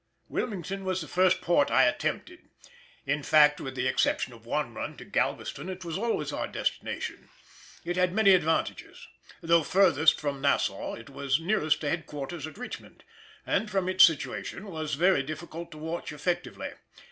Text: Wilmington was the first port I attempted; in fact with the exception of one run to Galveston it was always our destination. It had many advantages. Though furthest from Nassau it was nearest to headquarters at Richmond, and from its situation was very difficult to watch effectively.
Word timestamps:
Wilmington 0.29 0.83
was 0.83 0.99
the 0.99 1.07
first 1.07 1.41
port 1.41 1.69
I 1.69 1.83
attempted; 1.83 2.49
in 3.05 3.21
fact 3.21 3.61
with 3.61 3.75
the 3.75 3.85
exception 3.85 4.33
of 4.33 4.47
one 4.47 4.73
run 4.73 4.97
to 4.97 5.05
Galveston 5.05 5.69
it 5.69 5.85
was 5.85 5.95
always 5.95 6.33
our 6.33 6.47
destination. 6.47 7.29
It 7.85 7.97
had 7.97 8.11
many 8.11 8.31
advantages. 8.33 9.07
Though 9.41 9.61
furthest 9.61 10.19
from 10.19 10.41
Nassau 10.41 10.95
it 10.95 11.11
was 11.11 11.39
nearest 11.39 11.81
to 11.81 11.89
headquarters 11.91 12.47
at 12.47 12.57
Richmond, 12.57 13.03
and 13.45 13.69
from 13.69 13.87
its 13.87 14.03
situation 14.03 14.71
was 14.71 14.95
very 14.95 15.21
difficult 15.21 15.69
to 15.73 15.77
watch 15.77 16.11
effectively. 16.11 16.71